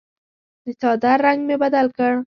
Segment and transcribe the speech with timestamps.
[0.63, 2.13] د څادر رنګ مې بدل کړ.